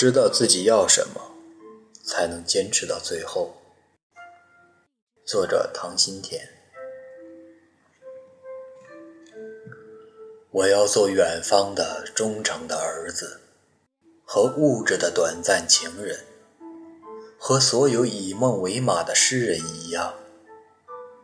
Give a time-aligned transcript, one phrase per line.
[0.00, 1.20] 知道自己要什么，
[2.02, 3.54] 才能坚持到最后。
[5.26, 6.40] 作者：唐新田。
[10.52, 13.42] 我要做远方的忠诚的儿子，
[14.24, 16.18] 和物质的短暂情人，
[17.38, 20.14] 和所有以梦为马的诗人一样，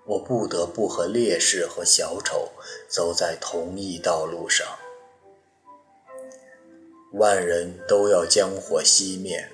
[0.04, 2.52] 我不得不和烈士和小丑
[2.86, 4.66] 走在同一道路上。
[7.12, 9.48] 万人都要将火熄灭，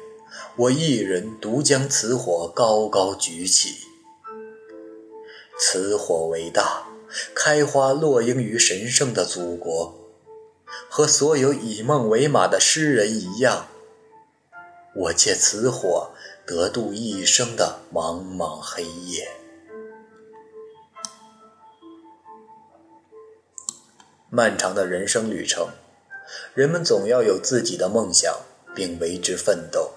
[0.57, 3.87] 我一人独将此火高高举起。
[5.59, 6.89] 此火为大，
[7.35, 9.95] 开花落英于神圣的祖国。
[10.89, 13.69] 和所有以梦为马的诗人一样，
[14.95, 16.11] 我借此火
[16.47, 19.29] 得度一生的茫茫黑夜。
[24.31, 25.69] 漫长的人生旅程。
[26.55, 28.41] 人们总要有自己的梦想，
[28.75, 29.93] 并为之奋斗。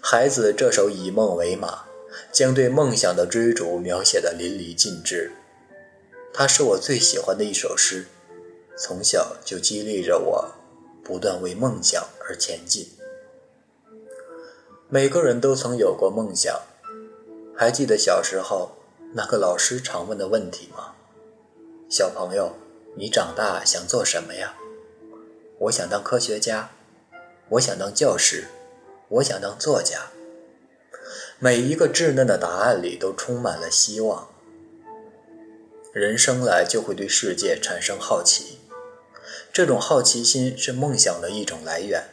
[0.00, 1.68] 孩子这首《以梦为马》，
[2.32, 5.32] 将对梦想的追逐描写得淋漓尽致。
[6.32, 8.06] 它是我最喜欢的一首诗，
[8.76, 10.52] 从小就激励着我，
[11.02, 12.88] 不断为梦想而前进。
[14.88, 16.60] 每个人都曾有过梦想，
[17.56, 18.72] 还记得小时候
[19.14, 20.94] 那个老师常问的问题吗？
[21.88, 22.54] 小朋友，
[22.96, 24.54] 你长大想做什么呀？
[25.60, 26.70] 我想当科学家，
[27.50, 28.46] 我想当教师，
[29.08, 30.06] 我想当作家。
[31.38, 34.30] 每一个稚嫩的答案里都充满了希望。
[35.92, 38.58] 人生来就会对世界产生好奇，
[39.52, 42.04] 这种好奇心是梦想的一种来源。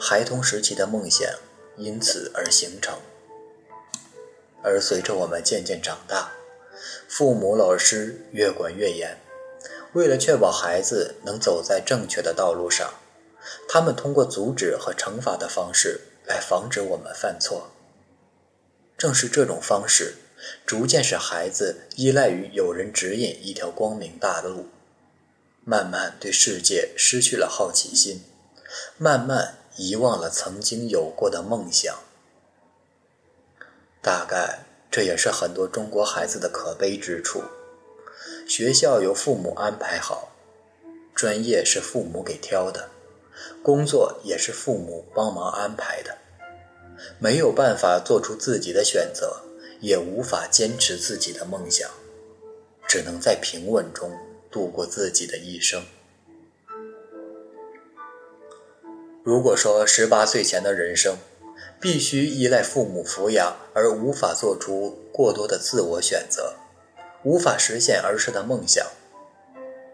[0.00, 1.28] 孩童时期的梦想
[1.76, 2.98] 因此而形成。
[4.62, 6.32] 而随着我们渐渐长大，
[7.06, 9.18] 父母、老师越管越严。
[9.98, 12.94] 为了确保孩子能走在正确的道路上，
[13.68, 17.72] 他们通过阻止和惩罚的方式来防止我们犯错。
[18.96, 20.14] 正是这种方式，
[20.64, 24.68] 逐渐使孩子依赖于有人指引一条光明大路，
[25.64, 28.22] 慢慢对世界失去了好奇心，
[28.98, 31.92] 慢慢遗忘了曾经有过的梦想。
[34.00, 37.42] 大概这也是很多中国孩子的可悲之处。
[38.48, 40.32] 学校由父母安排好，
[41.14, 42.88] 专业是父母给挑的，
[43.62, 46.16] 工作也是父母帮忙安排的，
[47.18, 49.42] 没有办法做出自己的选择，
[49.80, 51.90] 也无法坚持自己的梦想，
[52.88, 54.10] 只能在平稳中
[54.50, 55.84] 度过自己的一生。
[59.22, 61.18] 如果说十八岁前的人生
[61.78, 66.54] 必须依赖父母抚养，而无法做出过多的自我选择。
[67.24, 68.86] 无法实现儿时的梦想，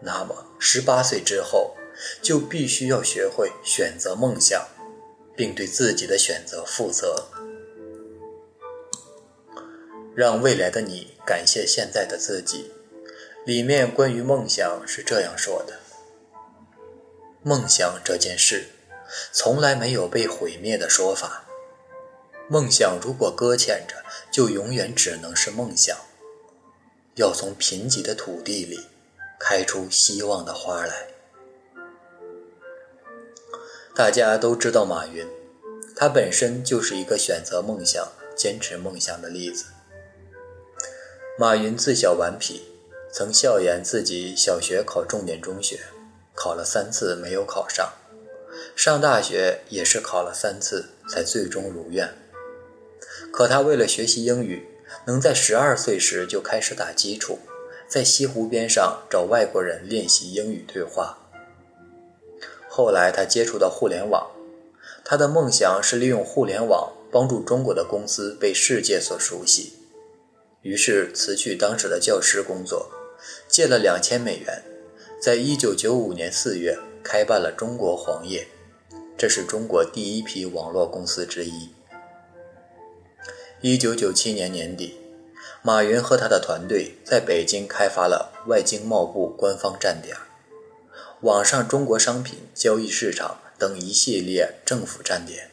[0.01, 1.75] 那么十八岁之后
[2.21, 4.67] 就必须要学会选择梦想，
[5.35, 7.27] 并对自己的选择负责。
[10.15, 12.71] 让未来的你感谢现在的自己。
[13.45, 15.79] 里面关于梦想是这样说的：
[17.43, 18.69] 梦想这件事
[19.31, 21.45] 从来没有被毁灭的说法。
[22.47, 25.97] 梦想如果搁浅着，就永远只能是梦想。
[27.15, 28.87] 要从贫瘠的土地里
[29.39, 31.07] 开出希望的花来。
[33.95, 35.25] 大家都知道马云，
[35.95, 38.05] 他本身就是一个选择梦想、
[38.35, 39.65] 坚持梦想的例子。
[41.39, 42.63] 马云自小顽皮，
[43.13, 45.79] 曾笑言自己小学考重点中学，
[46.33, 47.93] 考了三次没有考上；
[48.75, 52.13] 上大学也是考了三次才最终如愿。
[53.31, 54.74] 可他为了学习英语。
[55.05, 57.39] 能在十二岁时就开始打基础，
[57.87, 61.19] 在西湖边上找外国人练习英语对话。
[62.67, 64.31] 后来他接触到互联网，
[65.03, 69.73] 他的梦想是利用互联网帮助中国的公司被世界所熟悉。
[70.61, 72.89] 于是辞去当时的教师工作，
[73.47, 74.63] 借了两千美元，
[75.21, 78.47] 在一九九五年四月开办了中国黄页，
[79.15, 81.69] 这是中国第一批网络公司之一。
[83.67, 84.95] 一九九七年年底，
[85.63, 90.15] 马云和他的团队在北京开发了外经贸部官方站点、
[91.21, 95.49] 网上中国商品交易市场等一系列政府站点。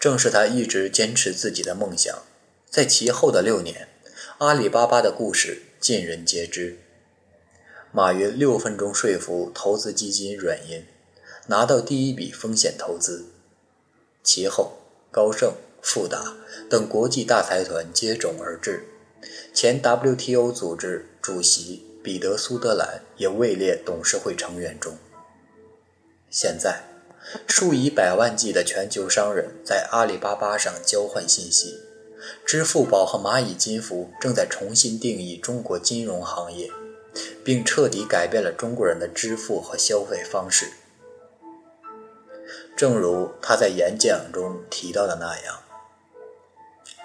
[0.00, 2.22] 正是他一直坚持自己的梦想，
[2.70, 3.88] 在其后的六年，
[4.38, 6.78] 阿里巴巴的故事尽人皆知。
[7.92, 10.86] 马云六分钟说服投资基金软银，
[11.48, 13.26] 拿到第一笔风险投资。
[14.24, 14.78] 其后，
[15.10, 15.52] 高盛。
[15.82, 16.36] 富达
[16.70, 18.84] 等国际大财团接踵而至，
[19.52, 24.96] 前 WTO 组织主席彼得·苏德兰也位列董事会成员中。
[26.30, 26.84] 现在，
[27.46, 31.80] 数以百万计的全球商人在阿里巴巴上交换信息，
[32.46, 36.70] 支付宝和蚂蚁金服正在重新定义中国金融行业，
[37.44, 40.66] 并彻底改变了中国人的支付和消费方式。
[42.74, 45.62] 正如他在演讲中提到的那样，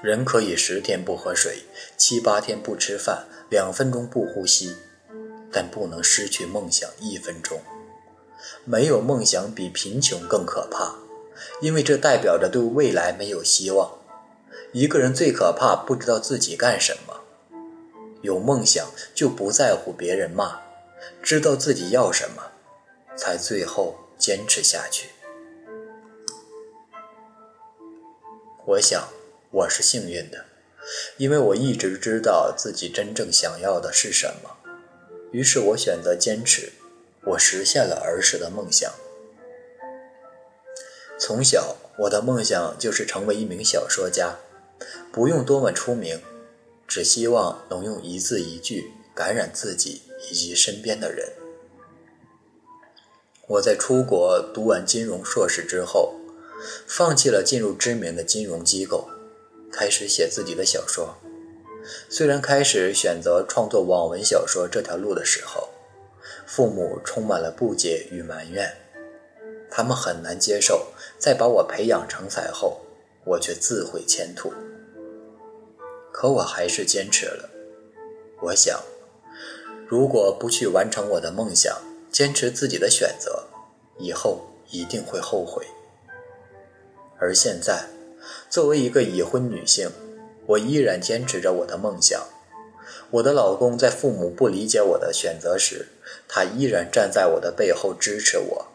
[0.03, 1.63] 人可以十天不喝水，
[1.97, 4.75] 七八天不吃饭，两分钟不呼吸，
[5.51, 7.59] 但不能失去梦想一分钟。
[8.63, 10.95] 没有梦想比贫穷更可怕，
[11.61, 13.97] 因为这代表着对未来没有希望。
[14.71, 17.21] 一个人最可怕不知道自己干什么。
[18.21, 20.59] 有梦想就不在乎别人骂，
[21.23, 22.43] 知道自己要什么，
[23.15, 25.09] 才最后坚持下去。
[28.65, 29.07] 我想
[29.57, 30.45] 我是幸运的，
[31.17, 34.55] 因为我一直知道自己真正想要的是什么，
[35.31, 36.73] 于是我选择坚持。
[37.23, 38.93] 我实现了儿时的梦想。
[41.19, 44.37] 从小，我的梦想就是成为一名小说家，
[45.11, 46.21] 不用多么出名，
[46.87, 51.33] 只希望能用一字一句感染自己以及身边的人。
[53.47, 56.13] 我在出国读完金融硕士之后，
[56.85, 59.09] 放弃了进入知名的金融机构，
[59.77, 61.15] 开始写自己的小说。
[62.09, 65.69] 虽然开始选择创作网文小说这条路的时候，
[66.47, 68.75] 父母充满了不解与埋怨，
[69.69, 70.87] 他们很难接受，
[71.19, 72.81] 在把我培养成才后，
[73.23, 74.51] 我却自毁前途。
[76.11, 77.47] 可我还是坚持了。
[78.41, 78.81] 我想，
[79.87, 81.77] 如果不去完成我的梦想，
[82.11, 83.43] 坚持自己的选择，
[83.99, 84.41] 以后
[84.71, 85.63] 一定会后悔。
[87.19, 87.87] 而现在，
[88.49, 89.89] 作为一个已婚女性，
[90.45, 92.27] 我依然坚持着我的梦想。
[93.11, 95.87] 我的老公在父母不理解我的选择时，
[96.27, 98.67] 他依然站在我的背后支持我。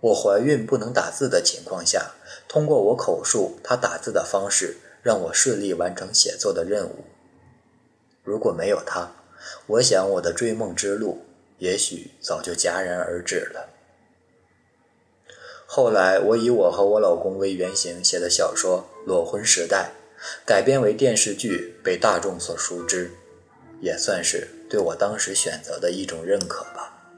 [0.00, 2.12] 我怀孕不能打字的情况下，
[2.48, 7.04] 通过我口述他打字的方式，让我顺利完成写作的任务。
[8.22, 9.12] 如果没有他，
[9.66, 11.22] 我想我的追梦之路
[11.58, 13.68] 也许早就戛然而止了。
[15.72, 19.92] 后来，我以我和我老公为原型写的小说《裸婚时代》，
[20.44, 23.12] 改编为电视剧，被大众所熟知。
[23.80, 27.14] 也算是对我当时选择的一种认可吧。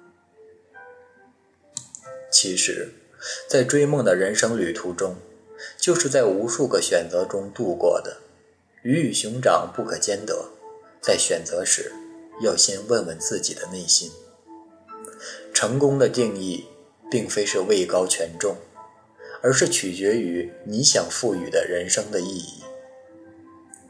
[2.31, 2.93] 其实，
[3.49, 5.17] 在追梦的人生旅途中，
[5.79, 8.19] 就是在无数个选择中度过的。
[8.83, 10.51] 鱼与熊掌不可兼得，
[11.01, 11.91] 在选择时，
[12.43, 14.11] 要先问问自己的内心。
[15.55, 16.67] 成功的定义，
[17.13, 18.57] 并非是位高权重，
[19.43, 22.63] 而是取决于你想赋予的人生的意义，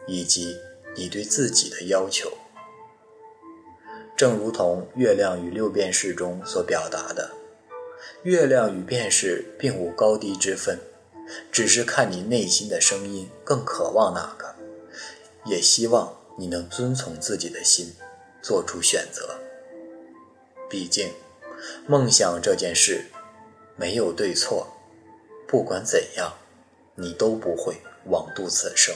[0.08, 0.56] 以及
[0.96, 2.32] 你对自己的要求。
[4.16, 7.30] 正如同《月亮与六便士》中所表达的，
[8.24, 10.80] 月亮与便士并无高低之分，
[11.52, 14.52] 只是看你内心的声音更渴望哪个。
[15.44, 17.94] 也希望你能遵从自己的心，
[18.42, 19.38] 做出选择。
[20.68, 21.12] 毕竟，
[21.86, 23.06] 梦想这件事
[23.82, 24.68] 没有对错，
[25.48, 26.32] 不管怎样，
[26.94, 28.94] 你都不会枉度此生。